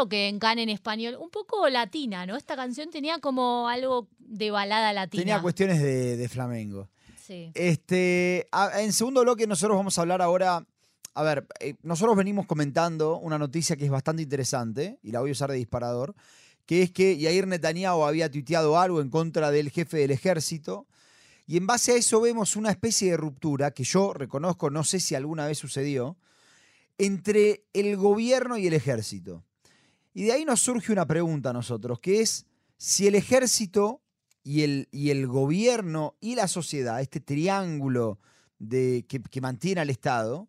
[0.00, 2.36] creo que en Can en español, un poco latina, ¿no?
[2.36, 5.20] Esta canción tenía como algo de balada latina.
[5.22, 6.88] Tenía cuestiones de, de flamenco.
[7.16, 7.50] Sí.
[7.54, 10.66] Este, a- en segundo bloque nosotros vamos a hablar ahora,
[11.14, 15.30] a ver, eh, nosotros venimos comentando una noticia que es bastante interesante y la voy
[15.30, 16.14] a usar de disparador,
[16.66, 20.86] que es que Yair Netanyahu había tuiteado algo en contra del jefe del ejército
[21.46, 25.00] y en base a eso vemos una especie de ruptura que yo reconozco, no sé
[25.00, 26.16] si alguna vez sucedió,
[26.98, 29.42] entre el gobierno y el ejército.
[30.12, 32.46] Y de ahí nos surge una pregunta a nosotros, que es
[32.76, 34.02] si el ejército
[34.42, 38.18] y el, y el gobierno y la sociedad, este triángulo
[38.58, 40.48] de, que, que mantiene al Estado,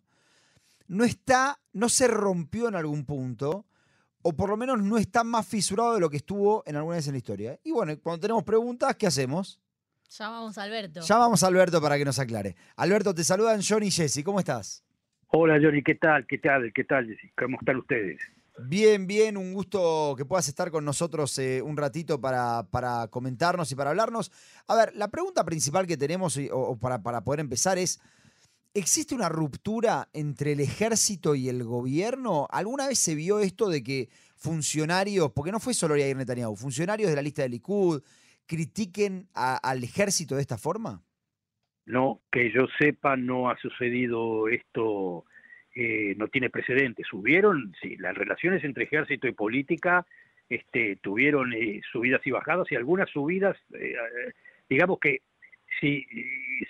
[0.88, 3.66] no está, no se rompió en algún punto,
[4.24, 7.08] o por lo menos no está más fisurado de lo que estuvo en alguna vez
[7.08, 7.60] en la historia.
[7.64, 9.60] Y bueno, cuando tenemos preguntas, ¿qué hacemos?
[10.10, 11.02] Llamamos a Alberto.
[11.02, 12.55] Llamamos a Alberto para que nos aclare.
[12.76, 14.84] Alberto, te saludan John y Jesse, ¿cómo estás?
[15.28, 16.28] Hola Johnny, ¿qué tal?
[16.28, 16.74] ¿Qué tal?
[16.74, 17.07] ¿Qué tal?
[17.07, 17.32] Jessy?
[17.38, 18.20] ¿Cómo están ustedes?
[18.57, 23.71] Bien, bien, un gusto que puedas estar con nosotros eh, un ratito para, para comentarnos
[23.71, 24.32] y para hablarnos.
[24.68, 28.02] A ver, la pregunta principal que tenemos o, para, para poder empezar es,
[28.74, 32.48] ¿existe una ruptura entre el ejército y el gobierno?
[32.52, 37.10] ¿Alguna vez se vio esto de que funcionarios, porque no fue solo Yair Netanyahu, funcionarios
[37.10, 38.04] de la lista de Likud
[38.46, 41.02] critiquen al ejército de esta forma?
[41.85, 45.26] No, que yo sepa, no ha sucedido esto,
[45.76, 47.08] eh, no tiene precedentes.
[47.08, 50.05] Subieron, sí, las relaciones entre ejército y política
[50.50, 53.96] este, tuvieron eh, subidas y bajadas y algunas subidas, eh,
[54.70, 55.22] digamos que
[55.82, 56.05] eh,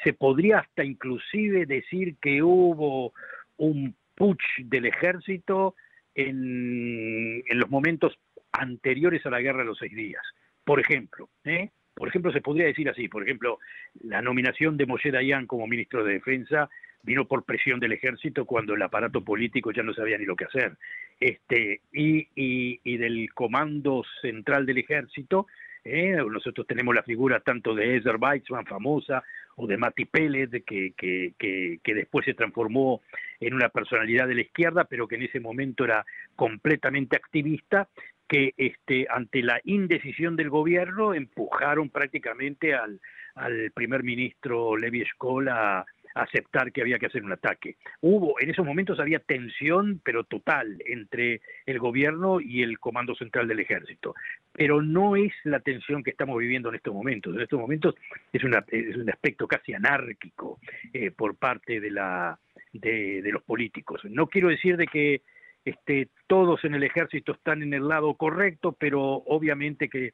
[0.03, 3.13] se podría hasta inclusive decir que hubo
[3.57, 5.75] un putsch del ejército
[6.15, 8.17] en, en los momentos
[8.51, 10.21] anteriores a la guerra de los seis días.
[10.63, 11.69] Por ejemplo, ¿eh?
[11.93, 13.59] por ejemplo, se podría decir así, por ejemplo,
[14.01, 16.69] la nominación de Moshe Dayan como ministro de Defensa
[17.03, 20.45] vino por presión del ejército cuando el aparato político ya no sabía ni lo que
[20.45, 20.77] hacer.
[21.19, 25.47] Este, y, y, y del comando central del ejército,
[25.83, 26.15] ¿eh?
[26.29, 29.23] nosotros tenemos la figura tanto de Ezer Weizmann, famosa,
[29.55, 33.01] o de Mati Pérez, que, que, que, después se transformó
[33.39, 36.05] en una personalidad de la izquierda, pero que en ese momento era
[36.35, 37.87] completamente activista,
[38.27, 43.01] que este, ante la indecisión del gobierno empujaron prácticamente al,
[43.35, 45.85] al primer ministro Levi Eshkol a,
[46.15, 47.77] aceptar que había que hacer un ataque.
[48.01, 53.47] Hubo, en esos momentos había tensión, pero total, entre el gobierno y el Comando Central
[53.47, 54.13] del Ejército.
[54.53, 57.35] Pero no es la tensión que estamos viviendo en estos momentos.
[57.35, 57.95] En estos momentos
[58.31, 60.59] es, una, un aspecto casi anárquico
[60.93, 62.39] eh, por parte de, la,
[62.73, 64.01] de, los políticos.
[64.05, 65.21] No quiero decir de que
[65.65, 70.13] este, todos en el ejército están en el lado correcto, pero obviamente que,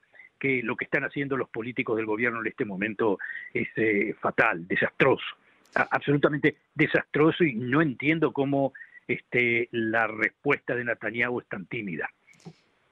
[0.63, 3.17] lo que están haciendo los políticos del gobierno en este momento
[3.53, 5.25] es eh, fatal, desastroso,
[5.81, 8.73] absolutamente desastroso y no entiendo cómo
[9.07, 12.09] este, la respuesta de Netanyahu es tan tímida.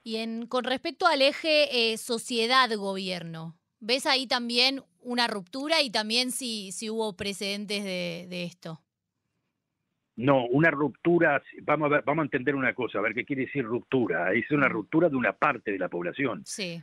[0.02, 6.30] Y en, con respecto al eje eh, sociedad-gobierno, ¿ves ahí también una ruptura y también
[6.30, 8.80] si, si hubo precedentes de, de esto?
[10.16, 13.42] No, una ruptura, vamos a ver, vamos a entender una cosa, a ver qué quiere
[13.46, 14.32] decir ruptura.
[14.32, 16.42] Es una ruptura de una parte de la población.
[16.46, 16.82] Sí.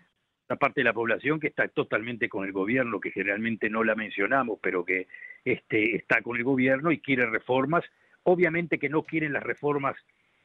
[0.50, 3.96] Una parte de la población que está totalmente con el gobierno, que generalmente no la
[3.96, 5.08] mencionamos, pero que
[5.46, 7.84] este, está con el gobierno y quiere reformas.
[8.24, 9.96] Obviamente que no quieren las reformas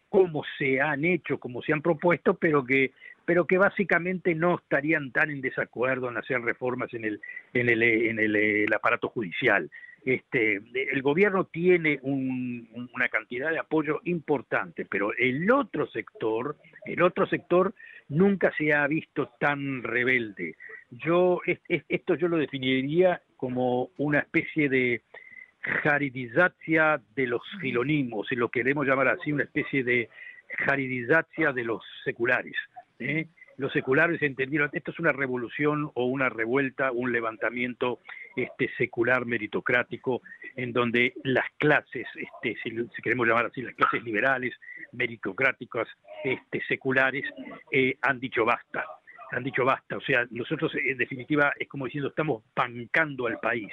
[0.09, 2.93] como se han hecho, como se han propuesto, pero que,
[3.25, 7.21] pero que básicamente no estarían tan en desacuerdo en hacer reformas en el,
[7.53, 9.71] en el, en el, el aparato judicial.
[10.05, 17.03] Este, el gobierno tiene un, una cantidad de apoyo importante, pero el otro sector, el
[17.03, 17.75] otro sector
[18.09, 20.57] nunca se ha visto tan rebelde.
[20.91, 25.03] Yo es, es, esto yo lo definiría como una especie de
[25.61, 30.09] jaridizacia de los filonismos, si lo queremos llamar así, una especie de
[30.59, 32.55] jaridizacia de los seculares.
[32.99, 33.27] ¿eh?
[33.57, 37.99] Los seculares entendieron, esto es una revolución o una revuelta, un levantamiento
[38.43, 40.23] este, secular meritocrático,
[40.57, 44.55] en donde las clases, este, si, queremos llamar así, las clases liberales,
[44.93, 45.89] meritocráticas,
[46.25, 47.25] este, seculares,
[47.73, 48.85] eh, han dicho basta
[49.31, 53.71] han dicho basta, o sea, nosotros en definitiva es como diciendo estamos bancando al país.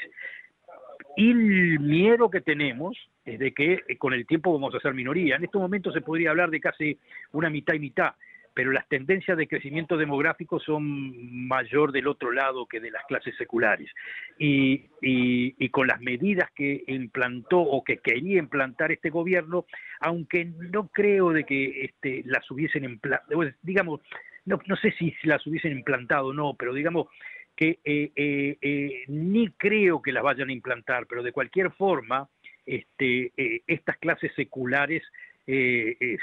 [1.15, 4.93] Y el miedo que tenemos es de que eh, con el tiempo vamos a ser
[4.93, 5.37] minoría.
[5.37, 6.99] En estos momentos se podría hablar de casi
[7.31, 8.15] una mitad y mitad,
[8.55, 13.35] pero las tendencias de crecimiento demográfico son mayor del otro lado que de las clases
[13.37, 13.91] seculares.
[14.39, 19.65] Y, y, y con las medidas que implantó o que quería implantar este gobierno,
[19.99, 23.99] aunque no creo de que este, las hubiesen implantado, digamos,
[24.45, 27.07] no, no sé si las hubiesen implantado o no, pero digamos
[27.55, 32.29] que eh, eh, eh, ni creo que las vayan a implantar, pero de cualquier forma,
[32.65, 33.31] este,
[33.67, 35.03] estas clases seculares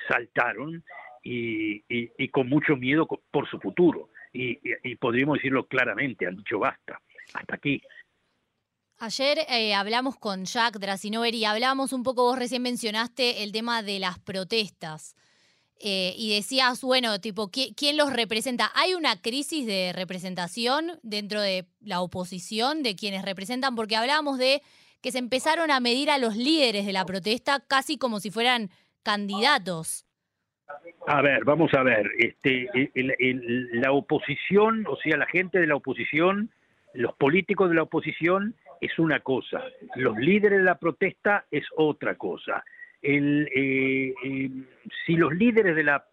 [0.09, 0.83] saltaron
[1.23, 4.11] y, y, con mucho miedo por su futuro.
[4.33, 4.57] Y,
[4.97, 7.01] podríamos decirlo claramente, han dicho basta,
[7.35, 7.83] hasta aquí.
[8.99, 13.83] Ayer eh, hablamos con Jack Drasinover y hablamos un poco, vos recién mencionaste el tema
[13.83, 15.17] de las protestas.
[15.85, 18.71] Eh, y decías, bueno, tipo, ¿quién, los representa?
[18.77, 23.75] ¿Hay una crisis de representación dentro de la oposición de quienes representan?
[23.75, 24.63] Porque hablábamos de
[25.01, 28.71] que se empezaron a medir a los líderes de la protesta casi como si fueran
[29.03, 30.07] candidatos.
[31.07, 32.69] A ver, vamos a ver, este,
[33.73, 36.51] la oposición, o sea, la gente de la oposición,
[36.95, 39.63] los políticos de la oposición es una cosa,
[39.97, 42.65] los líderes de la protesta es otra cosa.
[43.01, 44.51] El, eh, eh,
[45.05, 46.05] si los líderes de la,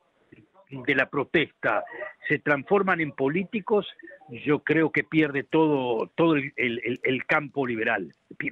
[0.70, 1.84] de la protesta
[2.28, 3.88] se transforman en políticos,
[4.30, 8.12] yo creo que pierde todo, todo el, el, campo liberal,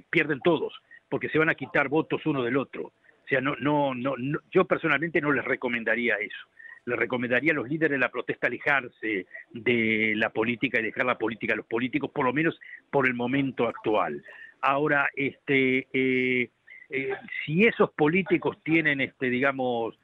[0.10, 0.74] pierden todos,
[1.10, 2.92] porque se van a quitar votos uno del otro.
[3.28, 4.16] O sea, no, no, no,
[4.50, 6.48] yo personalmente no les recomendaría eso.
[6.86, 11.18] Les recomendaría a los líderes de la protesta alejarse de la política y dejar la
[11.18, 12.58] política a los políticos, por lo menos
[12.90, 14.24] por el momento actual.
[14.62, 16.50] Ahora, este, eh,
[16.90, 17.14] eh,
[17.46, 20.00] si esos políticos tienen, este, digamos,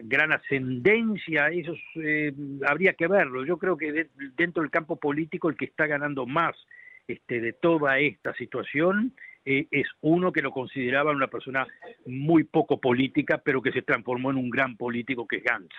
[0.00, 2.32] gran ascendencia, esos eh,
[2.66, 3.44] habría que verlo.
[3.44, 6.56] Yo creo que dentro del campo político el que está ganando más
[7.06, 9.14] este, de toda esta situación
[9.46, 11.66] eh, es uno que lo consideraba una persona
[12.04, 15.74] muy poco política, pero que se transformó en un gran político que es Gantz.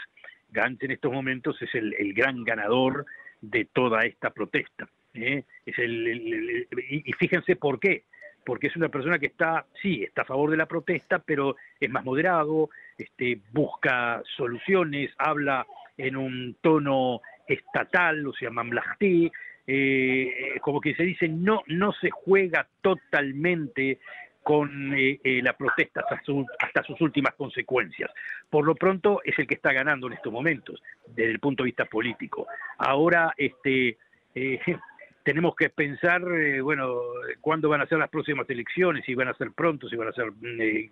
[0.50, 3.06] Gantz en estos momentos es el, gran ganador
[3.42, 4.88] de toda esta protesta.
[5.14, 8.04] Es el, y fíjense por qué
[8.48, 11.90] porque es una persona que está, sí, está a favor de la protesta, pero es
[11.90, 15.68] más moderado, este, busca soluciones, habla
[15.98, 19.30] en un tono estatal, o sea, mamlahti,
[19.68, 24.00] eh, como que se dice, no, no se juega totalmente
[24.42, 28.10] con eh, eh, la protesta hasta, sus últimas consecuencias.
[28.50, 31.68] Por lo pronto es el que está ganando en estos momentos, desde el punto de
[31.68, 32.48] vista político.
[32.78, 33.98] Ahora, este,
[35.28, 37.02] tenemos que pensar, eh, bueno,
[37.42, 40.14] cuándo van a ser las próximas elecciones, si van a ser pronto, si van a
[40.14, 40.90] ser, mm, eh,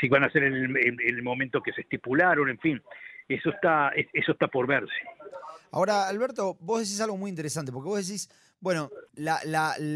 [0.00, 2.82] si van a ser en el, momento que se estipularon, en fin,
[3.28, 4.92] eso está, eso está por verse.
[5.70, 8.30] Ahora, Alberto, vos decís algo muy interesante, porque vos decís,
[8.60, 8.90] bueno,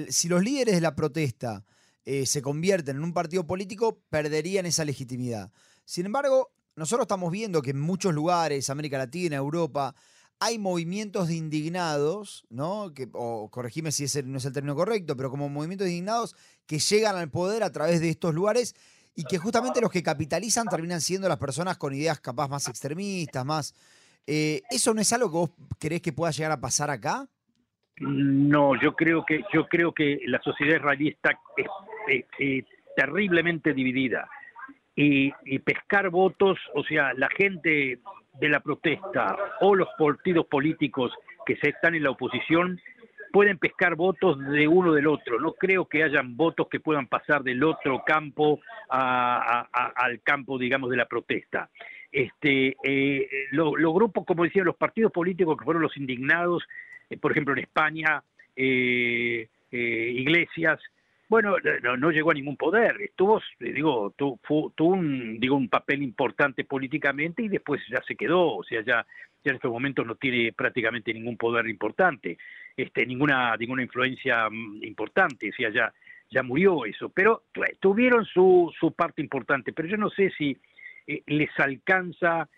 [0.08, 1.64] si los líderes de la protesta
[2.04, 5.50] eh, se convierten en un partido político, perderían esa legitimidad.
[5.84, 9.94] Sin embargo, nosotros estamos viendo que en muchos lugares, América Latina, Europa,
[10.40, 12.92] hay movimientos de indignados, ¿no?
[13.12, 16.34] O corregime si no es el término correcto, pero como movimientos de indignados
[16.66, 18.74] que llegan al poder a través de estos lugares
[19.14, 23.44] y que justamente los que capitalizan terminan siendo las personas con ideas capaz más extremistas,
[23.44, 23.74] más...
[24.26, 27.26] Eh, ¿Eso no es algo que vos crees que pueda llegar a pasar acá?
[27.98, 31.38] No, yo creo que, yo creo que la sociedad israelí está
[32.96, 34.28] terriblemente dividida.
[34.94, 37.98] Y, y, pescar votos, o sea, la gente
[38.34, 41.12] de la protesta o los partidos políticos
[41.46, 42.80] que se están en la oposición
[43.32, 45.40] pueden pescar votos de uno del otro.
[45.40, 50.96] No creo que hayan votos que puedan pasar del otro campo al campo, digamos, de
[50.96, 51.70] la protesta.
[52.12, 56.62] Este, eh, los grupos, como decía, los partidos políticos que fueron los indignados,
[57.08, 58.22] eh, por ejemplo en España,
[58.54, 60.78] eh, Iglesias,
[61.30, 61.56] bueno,
[61.96, 64.38] no, llegó a ningún poder, estuvo, digo, tuvo,
[64.80, 69.06] un, digo, un papel importante políticamente y después ya se quedó, o sea, ya,
[69.44, 72.38] ya en estos momentos no tiene prácticamente ningún poder importante,
[72.76, 75.92] este, ninguna, ninguna influencia mm, importante, o sea, ya,
[76.30, 77.44] ya murió eso, pero
[77.80, 80.56] tuvieron su, su parte importante, pero yo no sé si
[81.06, 82.48] eh, les alcanza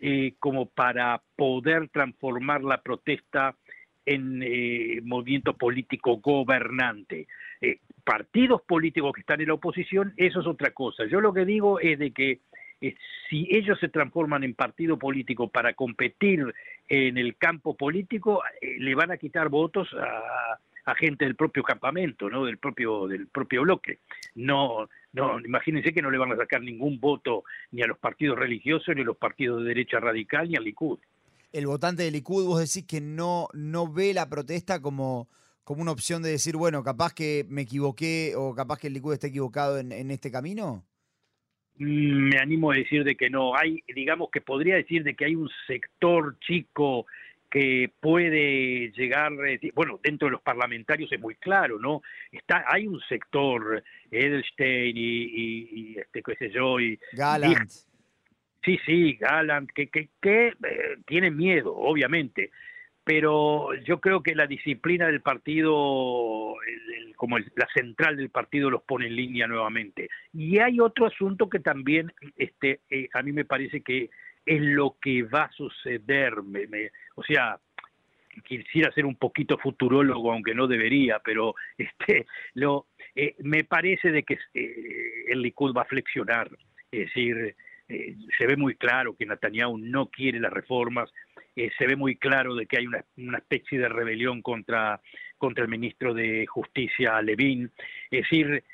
[0.00, 3.56] eh, como para poder transformar la protesta
[4.04, 7.26] en eh, movimiento político gobernante.
[7.60, 11.06] Eh, partidos políticos que están en la oposición, eso es otra cosa.
[11.06, 12.40] Yo lo que digo es de que
[12.80, 16.52] si ellos se transforman en partido político para competir
[16.88, 20.58] en el campo político, le van a quitar votos a,
[20.96, 22.44] gente del propio campamento, ¿no?
[22.44, 24.00] Del propio del propio bloque.
[24.34, 28.38] No no, imagínense que no le van a sacar ningún voto ni a los partidos
[28.38, 30.98] religiosos ni a los partidos de derecha radical ni al Likud
[31.54, 35.28] el votante del Likud, vos decís que no, no ve la protesta como,
[35.62, 39.12] como una opción de decir, bueno, capaz que me equivoqué o capaz que el Likud
[39.12, 40.84] está equivocado en, este camino?
[41.78, 43.56] Mm, me animo a decir de que no.
[43.56, 47.06] Hay, digamos que podría decir de que hay un sector chico
[47.50, 49.30] que puede llegar,
[49.74, 52.02] bueno, dentro de los parlamentarios es muy claro, ¿no?
[52.32, 57.70] Está, hay un sector, Edelstein y, este, qué sé yo, y Gallant.
[58.64, 62.50] Sí, sí, Gallant, que, que, que eh, tiene miedo, obviamente,
[63.04, 66.54] pero yo creo que la disciplina del partido,
[67.16, 70.08] como la central del partido, los pone en línea nuevamente.
[70.32, 74.10] Y hay otro asunto que también este, eh, a mí me parece que
[74.46, 76.34] es lo que va a suceder.
[77.14, 77.58] o sea,
[78.42, 84.22] quisiera ser un poquito futurólogo, aunque no debería, pero este, lo, eh, me parece de
[84.22, 86.50] que eh, el Likud va a flexionar.
[86.90, 87.54] Es decir,
[87.88, 91.12] eh, se ve muy claro que Netanyahu no quiere las reformas,
[91.54, 95.00] se ve muy claro de que hay una, una, especie de rebelión contra,
[95.38, 97.70] contra el ministro de Justicia, Levin.
[98.10, 98.64] Es decir,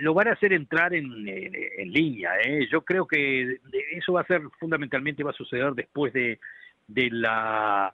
[0.00, 2.32] lo van a hacer entrar en, en, línea.
[2.70, 3.58] Yo creo que
[3.92, 6.38] eso va a ser fundamentalmente, va a suceder después de,
[6.86, 7.92] de la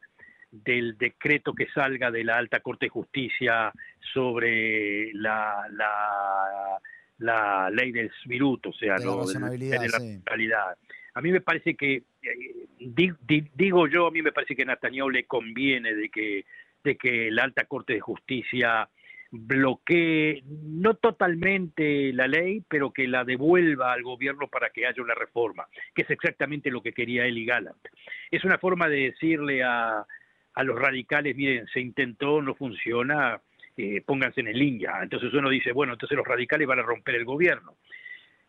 [0.51, 3.73] del decreto que salga de la Alta Corte de Justicia
[4.15, 6.79] sobre la, la,
[7.19, 10.77] la ley del Svirut, o sea, de la, realidad.
[11.17, 13.15] A mí me parece que, eh,
[13.55, 16.45] digo yo, a mí me parece que a le conviene de que,
[16.85, 18.87] de que la Alta Corte de Justicia
[19.31, 25.15] bloquee, no totalmente la ley, pero que la devuelva al gobierno para que haya una
[25.15, 27.83] reforma, que es exactamente lo que quería Eli Gallant.
[28.31, 30.05] Es una forma de decirle a,
[30.53, 33.41] a los radicales, miren, se intentó, no funciona,
[33.79, 34.99] eh, pónganse en línea.
[35.03, 37.77] Entonces uno dice, bueno, entonces los radicales van a romper el gobierno.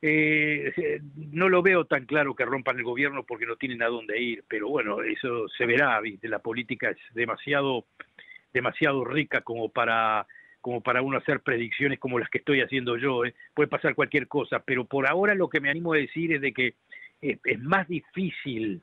[0.01, 3.87] Eh, eh, no lo veo tan claro que rompan el gobierno porque no tienen a
[3.87, 6.27] dónde ir, pero bueno, eso se verá, ¿viste?
[6.27, 7.85] la política es demasiado,
[8.53, 10.27] demasiado rica como para
[10.61, 13.21] como para uno hacer predicciones como las que estoy haciendo yo,
[13.53, 16.51] puede pasar cualquier cosa, pero por ahora lo que me animo a decir es de
[16.51, 16.73] que
[17.21, 18.81] es más difícil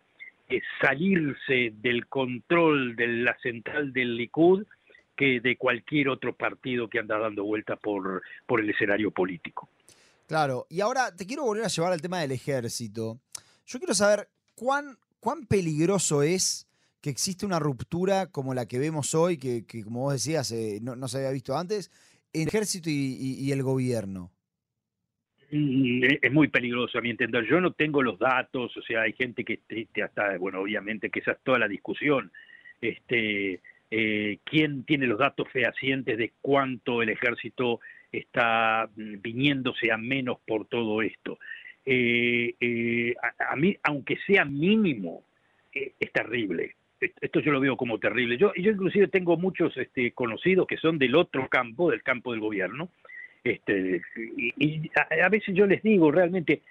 [0.81, 4.65] salirse del control de la central del Likud
[5.15, 9.69] que de cualquier otro partido que anda dando vuelta por, por el escenario político.
[10.27, 13.21] Claro, y ahora te quiero volver a llevar al tema del ejército.
[13.67, 16.67] Yo quiero saber cuán, cuán peligroso es
[17.01, 21.07] que existe una ruptura como la que vemos hoy, que, como vos decías, eh, no,
[21.09, 21.91] se había visto antes,
[22.33, 24.35] en el ejército y el gobierno.
[25.57, 27.47] Mm, es muy peligroso a mi entender.
[27.49, 31.21] Yo no tengo los datos, o sea, hay gente que te, hasta, bueno, obviamente que
[31.21, 32.33] esa es toda la discusión.
[32.81, 37.79] Este, eh, ¿Quién tiene los datos fehacientes de cuánto el ejército
[38.19, 41.39] está mm, viniéndose a menos por todo esto?
[41.85, 45.25] Eh, eh, a, mí, aunque sea mínimo,
[45.73, 46.77] es terrible.
[47.01, 48.39] Esto yo lo veo como terrible.
[48.39, 52.41] Yo, yo inclusive tengo muchos este, conocidos que son del otro campo, del campo del
[52.41, 52.89] gobierno,
[53.45, 54.01] este,
[54.57, 56.63] y, a, veces yo les digo realmente,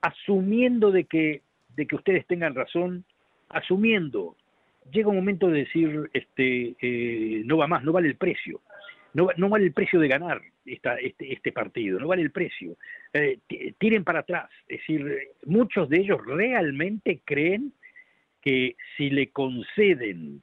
[0.00, 1.42] asumiendo de que,
[1.76, 3.04] de que ustedes tengan razón,
[3.48, 4.34] asumiendo,
[4.90, 8.60] llega un momento de decir, este, eh, no va más, no vale el precio.
[9.16, 12.76] No, vale el precio de ganar esta, este, este partido, no vale el precio.
[13.14, 13.38] Eh,
[13.78, 14.50] tiren para atrás.
[14.68, 17.72] Es decir, muchos de ellos realmente creen
[18.42, 20.42] que si le conceden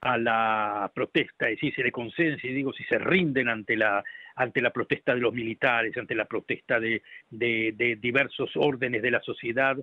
[0.00, 4.02] a la protesta, es decir, si le conceden, si digo, si se rinden ante la,
[4.36, 9.76] ante la protesta de los militares, ante la protesta de, diversos órdenes de la sociedad,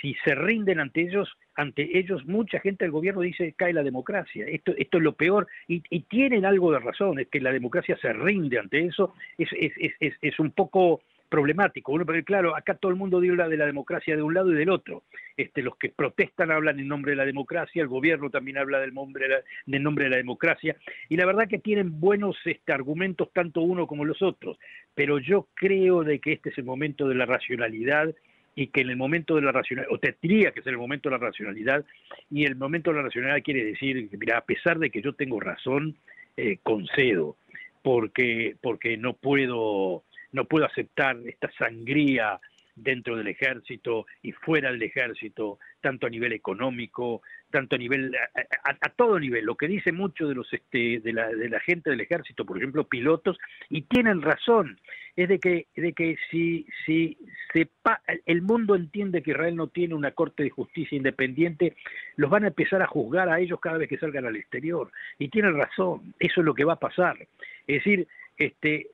[0.00, 4.46] si se rinden ante ellos, ante ellos mucha gente del gobierno dice cae la democracia.
[4.46, 7.96] Esto, esto es lo peor y, y tienen algo de razón, es que la democracia
[8.00, 11.90] se rinde ante eso, es, es, es, es un poco problemático.
[11.90, 14.54] Uno, porque claro, acá todo el mundo habla de la democracia de un lado y
[14.54, 15.02] del otro.
[15.36, 18.94] Este, los que protestan hablan en nombre de la democracia, el gobierno también habla del
[18.94, 20.76] nombre de la, del nombre de la democracia,
[21.08, 24.58] y la verdad que tienen buenos este, argumentos tanto uno como los otros,
[24.94, 28.14] pero yo creo de que este es el momento de la racionalidad
[28.54, 31.18] y que en el momento de la racionalidad, o tendría que ser el momento de
[31.18, 31.84] la racionalidad,
[32.30, 35.40] y el momento de la racionalidad quiere decir, mira, a pesar de que yo tengo
[35.40, 35.96] razón,
[36.36, 37.36] eh, concedo,
[37.82, 40.02] porque, porque no puedo
[40.34, 42.40] no puedo aceptar esta sangría
[42.74, 48.16] dentro del ejército y fuera del ejército, tanto a nivel económico, tanto a nivel,
[48.64, 51.90] a, todo nivel, lo que dice mucho de los este, de la, de la gente
[51.90, 53.36] del ejército, por ejemplo, pilotos,
[53.68, 54.80] y tienen razón,
[55.14, 57.18] es de que, de que si, si
[57.52, 61.76] sepa, el mundo entiende que Israel no tiene una corte de justicia independiente,
[62.16, 65.28] los van a empezar a juzgar a ellos cada vez que salgan al exterior, y
[65.28, 67.18] tienen razón, eso es lo que va a pasar.
[67.66, 68.88] Es decir, este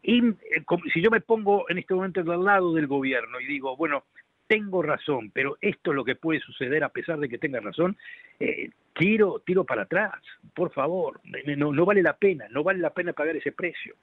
[0.00, 0.64] y eh,
[0.94, 4.04] si yo me pongo en este momento del lado del gobierno y digo, bueno,
[4.48, 7.96] tengo razón, pero esto es lo que puede suceder a pesar de que tenga razón,
[8.40, 10.14] eh, tiro, tiro para atrás,
[10.54, 11.20] por favor,
[11.56, 13.94] no, no vale la pena, no vale la pena pagar ese precio.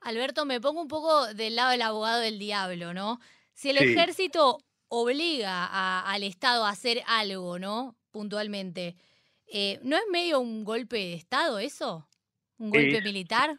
[0.00, 3.20] Alberto, me pongo un poco del lado del abogado del diablo, ¿no?
[3.52, 4.58] Si el ejército
[4.88, 5.66] obliga
[6.02, 7.96] al Estado a hacer algo, ¿no?
[8.10, 8.96] Puntualmente,
[9.52, 12.08] eh, ¿no es medio un golpe de Estado eso?
[12.58, 13.56] ¿Un golpe militar?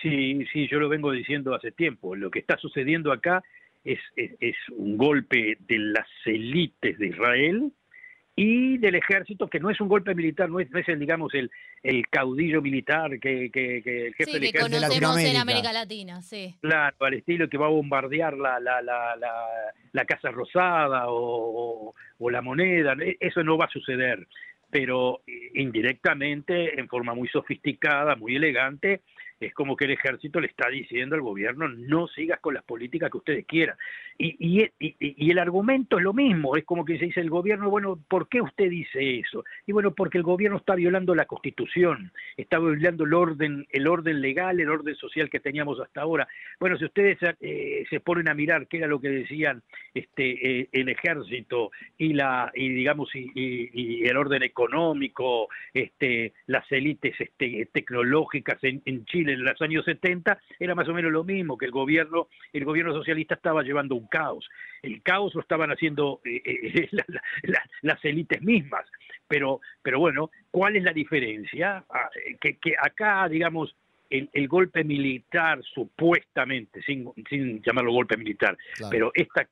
[0.00, 2.14] Sí, sí, yo lo vengo diciendo hace tiempo.
[2.14, 3.42] Lo que está sucediendo acá
[3.84, 7.72] es, es, un golpe de las élites de Israel
[8.34, 11.34] y del ejército, que no es un golpe militar, no es, no es el, digamos,
[11.34, 11.50] el,
[11.82, 16.22] el caudillo militar que, que, que el jefe sí, del que conocemos en América Latina,
[16.22, 16.54] sí.
[16.62, 19.32] Claro, al estilo que va a bombardear la, la, la, la,
[19.92, 24.26] la Casa Rosada o, o, o la moneda, e, eso no va a suceder.
[24.70, 29.02] Pero eh, indirectamente, en forma muy sofisticada, muy elegante,
[29.42, 33.10] es como que el ejército le está diciendo al gobierno no sigas con las políticas
[33.10, 33.76] que ustedes quieran.
[34.18, 37.98] Y, y, el argumento es lo mismo, es como que se dice el gobierno, bueno,
[38.08, 39.44] ¿por qué usted dice eso?
[39.66, 44.20] Y bueno, porque el gobierno está violando la constitución, está violando el orden, el orden
[44.20, 46.28] legal, el orden social que teníamos hasta ahora.
[46.60, 49.62] Bueno, si ustedes eh, se ponen a mirar qué era lo que decían
[49.94, 57.14] este eh, el ejército y la y digamos y, el orden económico, este las élites
[57.18, 61.66] este, tecnológicas en Chile en los años 70 era más o menos lo mismo que
[61.66, 64.48] el gobierno el gobierno socialista estaba llevando un caos
[64.82, 67.04] el caos lo estaban haciendo eh, eh, la,
[67.42, 68.86] la, las élites mismas
[69.26, 72.10] pero pero bueno cuál es la diferencia ah,
[72.40, 73.74] que, que acá digamos
[74.12, 78.90] el, el, golpe militar, supuestamente, sin, sin llamarlo golpe militar, claro.
[78.90, 79.48] pero esta,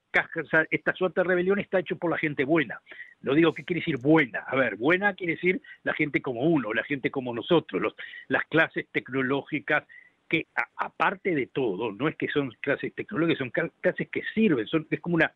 [0.70, 2.78] esta suerte de rebelión está hecho por la gente buena.
[3.22, 4.40] Lo digo, ¿qué quiere decir buena?
[4.40, 7.94] A ver, buena quiere decir la gente como uno, la gente como nosotros, los,
[8.28, 9.84] las clases tecnológicas
[10.28, 10.46] que
[10.76, 13.50] aparte de todo, no es que son clases tecnológicas, son
[13.80, 15.32] clases que sirven, son, es como una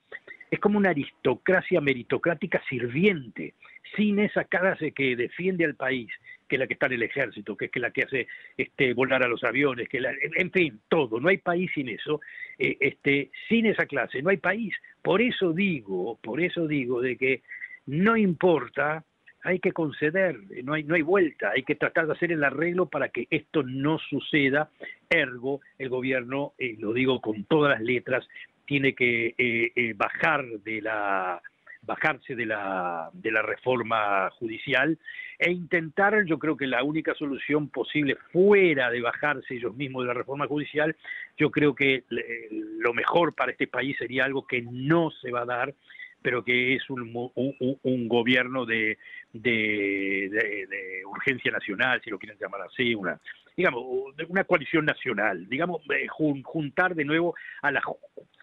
[0.50, 3.54] es como una aristocracia meritocrática sirviente,
[3.96, 6.08] sin esa clase que defiende al país,
[6.48, 9.24] que es la que está en el ejército, que es la que hace este, volar
[9.24, 11.18] a los aviones, que la, en fin, todo.
[11.18, 12.20] No hay país sin eso.
[12.58, 14.74] Eh, este, sin esa clase no hay país.
[15.02, 17.42] Por eso digo, por eso digo de que
[17.86, 19.04] no importa,
[19.42, 22.86] hay que conceder, no hay, no hay vuelta, hay que tratar de hacer el arreglo
[22.86, 24.70] para que esto no suceda.
[25.10, 28.26] Ergo, el gobierno, eh, lo digo con todas las letras,
[28.66, 31.42] tiene que eh, eh, bajar de la
[31.86, 34.98] bajarse de la, de la reforma judicial
[35.38, 40.08] e intentar, yo creo que la única solución posible fuera de bajarse ellos mismos de
[40.08, 40.96] la reforma judicial,
[41.36, 45.44] yo creo que lo mejor para este país sería algo que no se va a
[45.44, 45.74] dar,
[46.24, 47.02] pero que es un,
[47.34, 48.96] un, un gobierno de,
[49.34, 53.20] de, de, urgencia nacional, si lo quieren llamar así, una,
[53.54, 53.84] digamos,
[54.28, 57.84] una coalición nacional, digamos, eh, jun, juntar de nuevo a las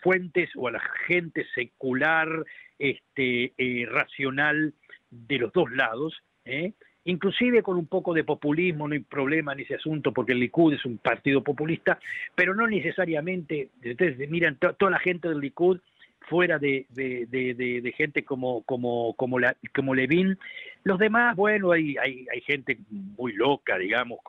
[0.04, 2.46] fuentes o a la gente secular,
[2.78, 4.76] este, eh, racional
[5.10, 6.74] de los dos lados, ¿eh?
[7.06, 10.76] inclusive con un poco de populismo, no hay problema en ese asunto, porque el Likud
[10.76, 11.98] es un partido populista,
[12.36, 15.80] pero no necesariamente, ustedes miran, toda la gente del Likud
[16.28, 20.38] fuera de, de, de, de, gente como, como, como, la, como Levin.
[20.84, 24.20] Los demás, bueno, hay, hay, hay gente muy loca, digamos,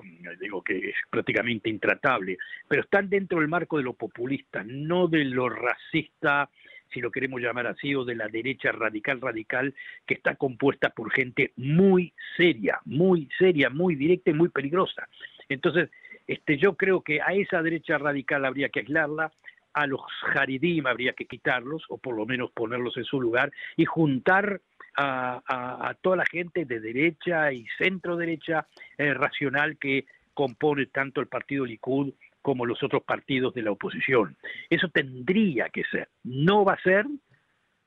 [0.40, 5.24] digo que es prácticamente intratable, pero están dentro del marco de lo populista, no de
[5.24, 6.50] lo racista,
[6.92, 9.74] si lo queremos llamar así, o de la derecha radical radical,
[10.06, 15.08] que está compuesta por gente muy seria, muy seria, muy directa y muy peligrosa.
[15.48, 15.90] Entonces,
[16.26, 19.32] este, yo creo que a esa derecha radical habría que aislarla,
[19.74, 20.00] a los
[20.34, 24.60] Haridim habría que quitarlos, o por lo menos ponerlos en su lugar, y juntar
[24.96, 28.66] a, toda la gente de derecha y centro derecha
[28.98, 30.04] eh, racional que
[30.34, 34.36] compone tanto el partido Likud como los otros partidos de la oposición.
[34.68, 36.08] Eso tendría que ser.
[36.24, 37.06] No va a ser,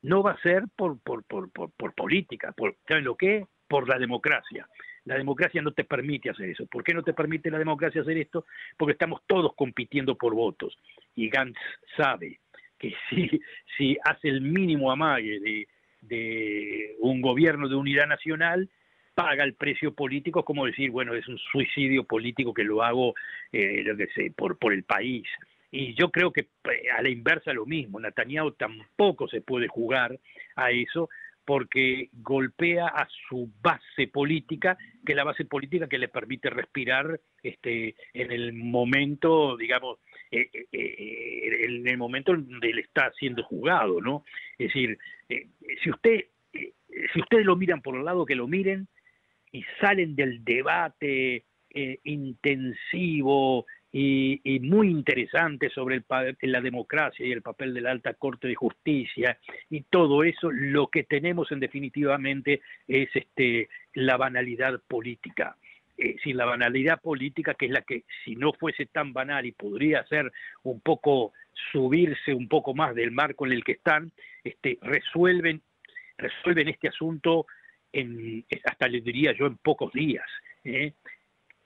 [0.02, 3.46] no va a ser por, por, por, por, por política, por, ¿saben lo que?
[3.68, 4.68] Por la democracia.
[5.04, 6.66] La democracia no te permite hacer eso.
[6.66, 8.44] ¿Por qué no te permite la democracia hacer esto?
[8.76, 10.76] Porque estamos todos compitiendo por votos.
[11.16, 11.58] Y Gantz
[11.96, 12.38] sabe
[12.78, 13.40] que si,
[13.76, 15.68] si hace el mínimo amague de,
[16.02, 18.70] de un gobierno de unidad nacional,
[19.16, 23.14] paga el precio político, como decir, bueno, es un suicidio político que lo hago,
[23.50, 25.24] eh, lo que sé, por, por el país.
[25.70, 30.20] Y yo creo que eh, a la inversa lo mismo, Netanyahu tampoco se puede jugar
[30.54, 31.08] a eso,
[31.46, 37.18] porque golpea a su base política, que es la base política que le permite respirar
[37.42, 39.98] este, en el momento, digamos,
[40.30, 44.24] eh, eh, eh en el momento donde él está siendo jugado, ¿no?
[44.58, 45.46] Es decir, eh,
[45.82, 48.88] si usted, si ustedes lo miran por el lado que lo miren
[49.52, 51.44] y salen del debate
[52.04, 56.04] intensivo y, y, muy interesante sobre el,
[56.40, 60.88] la democracia y el papel de la alta corte de justicia y todo eso, lo
[60.88, 65.56] que tenemos en definitivamente es este, la banalidad política.
[65.98, 69.52] Eh, si la banalidad política, que es la que si no fuese tan banal y
[69.52, 70.30] podría ser
[70.62, 71.32] un poco
[71.72, 74.12] subirse un poco más del marco en el que están,
[74.44, 75.62] este, resuelven,
[76.18, 77.46] resuelven este asunto
[77.92, 80.26] en, hasta le diría yo en pocos días.
[80.64, 80.92] ¿eh?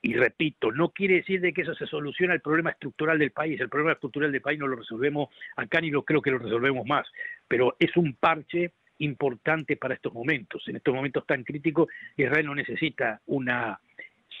[0.01, 3.59] Y repito, no quiere decir de que eso se soluciona el problema estructural del país.
[3.59, 6.85] El problema estructural del país no lo resolvemos acá ni lo creo que lo resolvemos
[6.87, 7.05] más.
[7.47, 10.67] Pero es un parche importante para estos momentos.
[10.67, 13.79] En estos momentos tan críticos, Israel no necesita una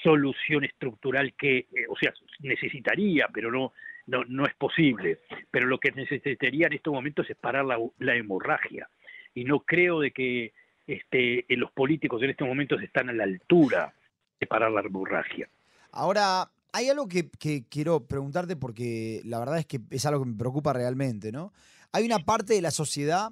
[0.03, 3.73] solución estructural que, eh, o sea, necesitaría, pero no,
[4.07, 5.19] no, no es posible.
[5.49, 8.89] Pero lo que necesitaría en estos momentos es parar la, hemorragia.
[9.33, 10.53] Y no creo de que
[10.87, 13.93] este, los políticos en estos momentos están a la altura
[14.39, 15.47] de parar la hemorragia.
[15.91, 17.29] Ahora, hay algo que,
[17.69, 21.53] quiero preguntarte porque la verdad es que es algo que me preocupa realmente, ¿no?
[21.91, 23.31] Hay una parte de la sociedad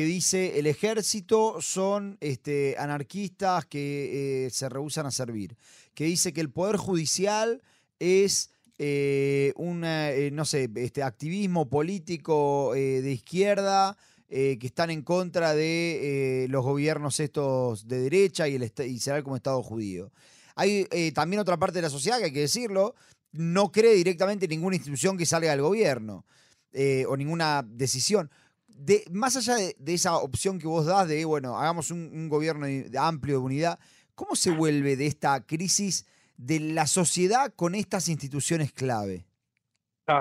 [0.00, 5.58] que dice el ejército son este, anarquistas que eh, se rehusan a servir,
[5.92, 7.60] que dice que el poder judicial
[7.98, 15.54] es eh, un, eh, no sé, este, activismo político de izquierda que están en contra
[15.54, 20.10] de los gobiernos estos de derecha y, el, y será como Estado judío.
[20.54, 22.94] Hay eh, también otra parte de la sociedad que hay que decirlo,
[23.32, 26.24] no cree directamente en ninguna institución que salga del gobierno
[26.72, 28.30] eh, o ninguna decisión.
[28.82, 32.66] De, más allá de, esa opción que vos das de, bueno, hagamos un, gobierno
[32.98, 33.78] amplio de unidad,
[34.14, 36.06] ¿cómo se vuelve de esta crisis
[36.38, 39.24] de la sociedad con estas instituciones clave?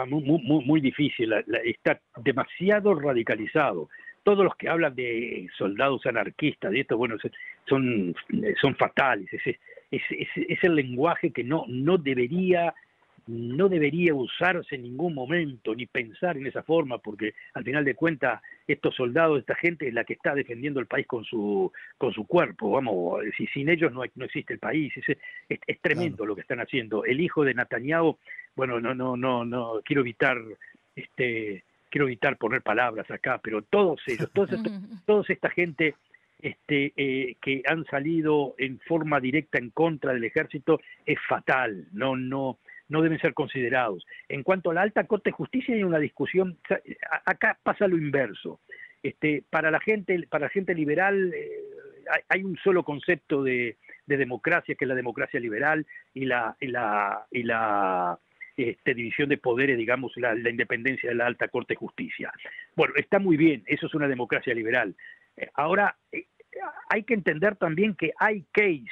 [0.08, 3.89] Muy, muy, muy difícil, está demasiado radicalizado.
[4.24, 7.15] Todos los que hablan de soldados anarquistas, de esto, bueno,
[7.67, 8.13] son,
[8.62, 9.32] son fatales.
[9.34, 9.56] Es,
[9.89, 10.02] es,
[10.36, 12.76] es, el lenguaje que no, no debería
[13.30, 17.94] no debería usarse en ningún momento ni pensar en esa forma porque al final de
[17.94, 22.12] cuentas estos soldados esta gente es la que está defendiendo el país con su con
[22.12, 25.15] su cuerpo vamos si sin ellos no, no existe el país es,
[25.48, 27.06] es, tremendo lo que están haciendo.
[27.06, 28.18] El hijo de Netanyahu
[28.56, 30.38] bueno no no no no quiero evitar
[30.96, 34.50] este quiero evitar poner palabras acá pero todos ellos todos
[35.06, 35.94] toda esta gente
[36.42, 42.15] este, eh, que han salido en forma directa en contra del ejército es fatal, no,
[42.15, 44.06] no, no deben ser considerados.
[44.28, 46.58] En cuanto a la alta corte de justicia hay una discusión,
[47.25, 48.60] acá pasa lo inverso.
[49.02, 51.62] Este, para la gente, para la gente liberal eh,
[52.28, 57.25] hay, un solo concepto de, democracia que es la democracia liberal y la y la
[57.32, 58.19] y la
[58.58, 62.34] este, división de poderes, digamos, la, la, independencia de la alta corte de justicia.
[62.75, 64.95] Bueno, está muy bien, eso es una democracia liberal.
[65.54, 66.25] Ahora, eh,
[66.89, 68.89] hay que entender también que hay case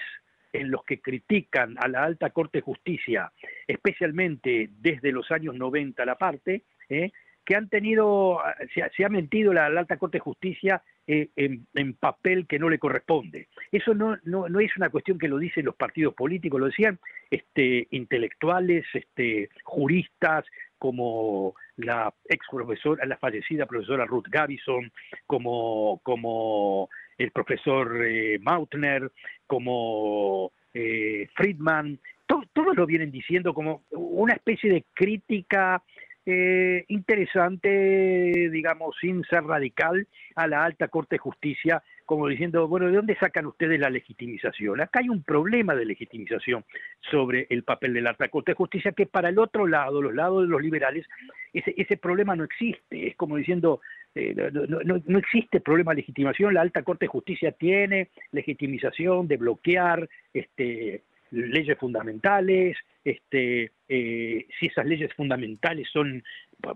[0.54, 3.32] en los que critican a la alta Corte de Justicia,
[3.68, 7.12] especialmente desde los años 90 a la parte, ¿eh?
[7.48, 8.40] que han tenido,
[8.74, 13.48] se, ha mentido la, alta Corte de Justicia eh, en, papel que no le corresponde.
[13.72, 17.00] Eso no, no, no, es una cuestión que lo dicen los partidos políticos, lo decían
[17.32, 20.44] este, intelectuales, este, juristas,
[20.78, 24.92] como la ex profesora, la fallecida profesora Ruth Gavison,
[25.26, 29.12] como, como el profesor eh, Mautner,
[29.46, 35.82] como eh, Friedman, todos lo vienen diciendo como una especie de crítica
[36.30, 42.88] eh, interesante, digamos, sin ser radical, a la alta Corte de Justicia, como diciendo, bueno,
[42.88, 44.82] ¿de dónde sacan ustedes la legitimización?
[44.82, 46.66] Acá hay un problema de legitimización
[47.10, 50.14] sobre el papel de la alta Corte de Justicia que para el otro lado, los
[50.14, 51.06] lados de los liberales,
[51.54, 53.08] ese, ese problema no existe.
[53.08, 53.80] Es como diciendo,
[54.14, 59.30] eh, no, no, no, existe problema de legitimación, la alta Corte de Justicia tiene legitimización
[59.30, 66.24] de bloquear este, leyes fundamentales, este, eh, si esas leyes fundamentales son,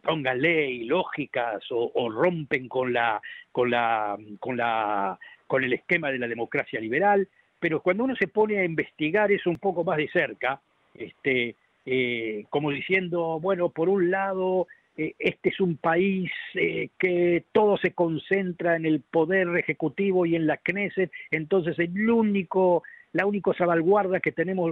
[0.04, 6.20] pónganle ilógicas o, o, rompen con la, con la, con la, con el esquema de
[6.20, 7.28] la democracia liberal,
[7.60, 10.62] pero cuando uno se pone a investigar eso un poco más de cerca,
[10.94, 17.78] este, eh, como diciendo, bueno, por un lado, eh, este es un país que todo
[17.78, 22.84] se concentra en el poder ejecutivo y en la Knesset, entonces el único
[23.14, 24.72] la única salvaguarda que tenemos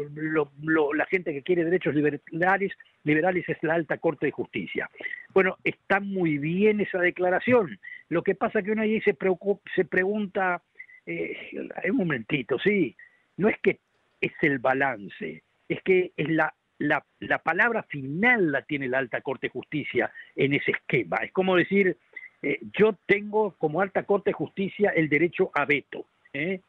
[0.94, 2.72] la gente que quiere derechos liberales,
[3.04, 4.90] liberales es la alta Corte de Justicia.
[5.34, 7.80] Bueno, está muy bien esa declaración.
[8.08, 9.16] Lo que pasa que uno ahí se,
[9.76, 10.62] se pregunta,
[11.06, 11.36] eh,
[11.90, 12.96] un momentito, sí,
[13.38, 13.80] no es que
[14.22, 19.22] es el balance, es que es la, la, la palabra final la tiene la alta
[19.22, 21.18] Corte de Justicia en ese esquema.
[21.18, 21.98] Es como decir,
[22.42, 26.06] eh, yo tengo como alta Corte de Justicia el derecho a veto.
[26.34, 26.62] ¿eh?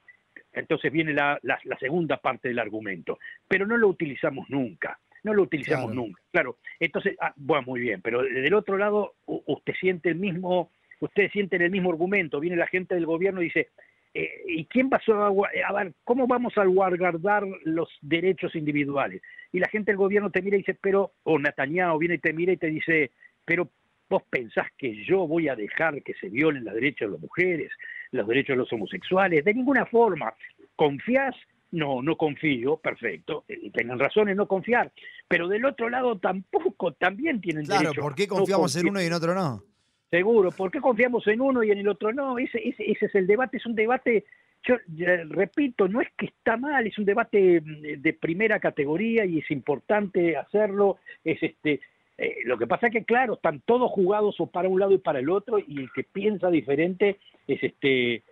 [0.53, 5.43] Entonces viene la, la, segunda parte del argumento, pero no lo utilizamos nunca, no lo
[5.43, 6.21] utilizamos nunca.
[6.33, 11.31] Claro, entonces, ah, bueno, muy bien, pero del otro lado usted siente el mismo, ustedes
[11.33, 13.69] sienten el mismo argumento, viene la gente del gobierno y dice,
[14.13, 19.23] eh, ¿y quién va a, a ver, cómo vamos a guardar los derechos individuales?
[19.53, 22.33] Y la gente del gobierno te mira y dice, pero, o Netanyahu viene y te
[22.33, 23.13] mira y te dice,
[23.45, 23.71] pero
[24.09, 27.71] vos pensás que yo voy a dejar que se violen los derechos de las mujeres,
[28.13, 30.33] los derechos de los homosexuales, de ninguna forma.
[30.77, 31.35] ¿Confías?
[31.73, 33.45] No, no confío, perfecto.
[33.49, 34.91] Eh, tengan razón en no confiar.
[35.29, 37.95] Pero del otro lado tampoco, también tienen claro, derecho.
[37.95, 39.63] Claro, ¿por qué confiamos en uno y en otro no?
[40.11, 40.51] seguro.
[40.51, 42.39] ¿Por qué confiamos en uno y en el otro no?
[42.39, 44.25] Ese, ese, ese es el debate, es un debate,
[44.65, 49.25] yo ya repito, no es que está mal, es un debate mm, de primera categoría
[49.25, 51.81] y es importante hacerlo, es este...
[52.21, 54.99] eh, lo que pasa es que, claro, están todos jugados o para un lado y
[54.99, 58.23] para el otro, y el que piensa diferente es este eh,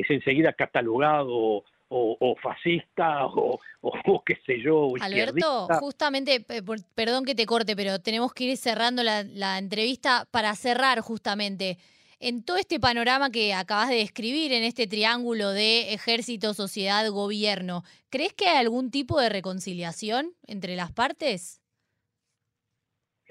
[0.00, 6.40] es enseguida catalogado o, o fascista o, o, o qué sé yo, o Alberto, justamente,
[6.64, 11.00] por- perdón que te corte, pero tenemos que ir cerrando la, la entrevista para cerrar
[11.00, 11.78] justamente.
[12.22, 17.82] En todo este panorama que acabas de describir, en este triángulo de ejército, sociedad, gobierno,
[18.10, 21.59] ¿crees que hay algún tipo de reconciliación entre las partes?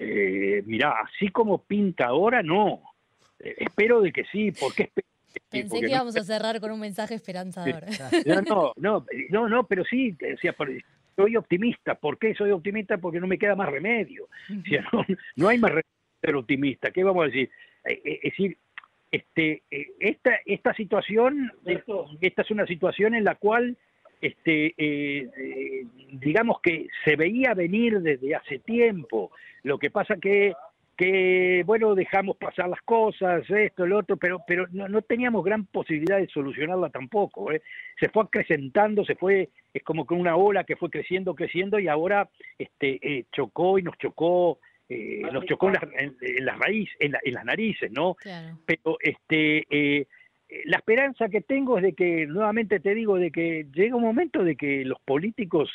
[0.02, 2.80] Eh, mirá, así como pinta ahora, no.
[3.38, 5.04] Eh, espero de que sí, porque espe-
[5.50, 7.84] Pensé porque que no- íbamos a cerrar con un mensaje esperanzador.
[8.26, 10.54] No, no, no, no, no, pero sí, o sea,
[11.16, 11.94] soy optimista.
[11.96, 12.96] ¿Por qué soy optimista?
[12.98, 14.24] Porque no me queda más remedio.
[14.24, 15.04] O sea, no,
[15.36, 15.86] no hay más remedio
[16.22, 16.90] ser optimista.
[16.90, 17.50] ¿Qué vamos a decir?
[17.84, 18.56] Eh, eh, Es decir,
[19.10, 23.76] este, eh, esta, esta situación, esto- esta es una situación en la cual,
[24.20, 29.30] este, eh, eh, digamos que se veía venir desde hace tiempo.
[29.62, 30.54] Lo que pasa que
[30.96, 35.64] que bueno dejamos pasar las cosas esto el otro pero pero no, no teníamos gran
[35.64, 37.62] posibilidad de solucionarla tampoco ¿eh?
[37.98, 41.88] se fue acrecentando se fue es como con una ola que fue creciendo creciendo y
[41.88, 42.28] ahora
[42.58, 44.58] este eh, chocó y nos chocó
[45.32, 48.58] nos chocó en, la- en- en las raíces en, la- en las narices no Claro.
[48.66, 49.64] pero este
[50.64, 54.44] la esperanza que tengo es de que nuevamente te digo de que llega un momento
[54.44, 55.70] de que los políticos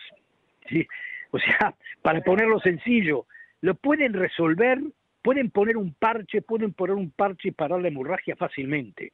[0.69, 0.85] sí,
[1.31, 3.25] o sea para ponerlo sencillo
[3.61, 4.79] lo pueden resolver
[5.21, 9.11] pueden poner un parche pueden poner un parche y parar la hemorragia fácilmente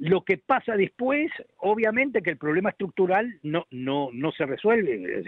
[0.00, 5.22] lo que pasa después, obviamente que el problema estructural no, no, no se resuelve.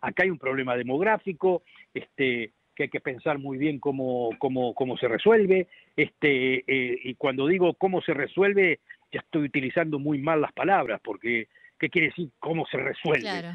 [0.00, 1.62] Acá hay un problema demográfico,
[1.94, 5.68] este, que hay que pensar muy bien cómo, cómo, cómo se resuelve.
[5.96, 8.80] Este, eh, y cuando digo cómo se resuelve,
[9.12, 13.20] ya estoy utilizando muy mal las palabras, porque ¿qué quiere decir cómo se resuelve?
[13.22, 13.48] Claro.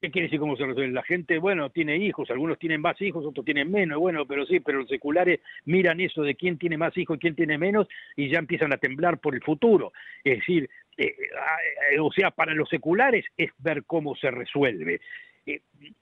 [0.00, 0.92] ¿Qué quiere decir cómo se resuelve?
[0.92, 4.60] La gente, bueno, tiene hijos, algunos tienen más hijos, otros tienen menos, bueno, pero sí,
[4.60, 8.28] pero los seculares miran eso de quién tiene más hijos y quién tiene menos y
[8.28, 9.92] ya empiezan a temblar por el futuro.
[10.22, 11.14] Es decir, eh,
[11.94, 15.00] eh, o sea, para los seculares es ver cómo se resuelve.
[15.46, 15.60] Eh,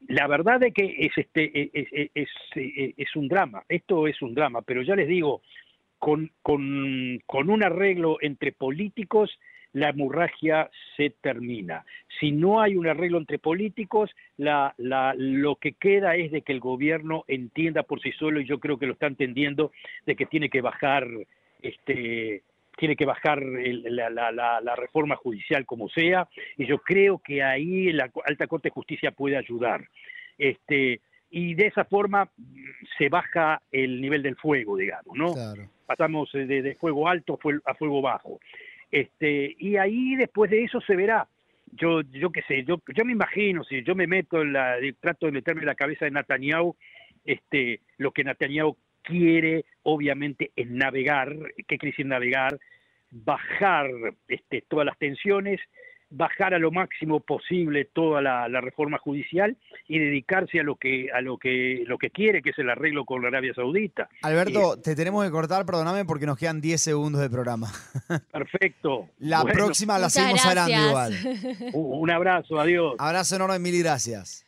[0.09, 4.21] la verdad es que es, este, es, es- es- es- es un drama, esto es
[4.21, 5.43] un drama, pero ya les digo,
[6.03, 9.31] con, con, con un arreglo entre políticos,
[9.73, 11.85] la hemorragia se termina.
[12.19, 16.51] Si no hay un arreglo entre políticos, la, la, lo que queda es de que
[16.51, 19.71] el gobierno entienda por sí solo, y yo creo que lo está entendiendo,
[20.05, 21.07] de que tiene que bajar,
[21.63, 22.43] este,
[22.77, 26.27] tiene que bajar el- la, la- reforma judicial como sea,
[26.59, 29.87] y yo creo que ahí la Alta Corte de Justicia puede ayudar.
[30.37, 31.01] Este,
[31.33, 32.55] y de esa forma mm,
[32.99, 35.33] se baja el nivel del fuego, digamos, ¿no?
[35.33, 35.69] Claro.
[35.87, 38.39] pasamos de, de fuego alto a fuego bajo.
[38.91, 41.27] Este, y ahí después de eso se verá.
[41.73, 45.25] Yo, yo qué sé, yo, yo me imagino, si yo me meto en la, trato
[45.25, 46.77] de meterme en la cabeza de Netanyahu,
[47.25, 52.59] este, lo que Netanyahu quiere, obviamente, es navegar, ¿qué quiere decir navegar?
[53.11, 53.89] Bajar
[54.29, 55.61] este, todas las tensiones,
[56.13, 59.57] bajar a lo máximo posible toda la, la reforma judicial
[59.89, 63.05] y dedicarse a lo que a lo que lo que quiere, que es el arreglo
[63.05, 64.09] con la Arabia Saudita.
[64.23, 67.69] Alberto, te tenemos que cortar, perdóname, porque nos quedan 10 segundos de programa.
[68.33, 69.09] Perfecto.
[69.19, 71.15] La Bueno, próxima la seguimos hablando igual.
[71.73, 72.95] Un un abrazo, adiós.
[72.99, 74.45] Abrazo enorme, mil y gracias.